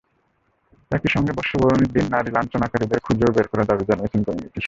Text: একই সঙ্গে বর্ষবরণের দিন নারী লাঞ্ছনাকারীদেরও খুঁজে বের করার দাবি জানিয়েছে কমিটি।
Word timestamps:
একই 0.91 1.09
সঙ্গে 1.15 1.31
বর্ষবরণের 1.37 1.89
দিন 1.95 2.05
নারী 2.13 2.29
লাঞ্ছনাকারীদেরও 2.31 3.05
খুঁজে 3.05 3.25
বের 3.35 3.47
করার 3.51 3.67
দাবি 3.69 3.83
জানিয়েছে 3.89 4.17
কমিটি। 4.19 4.59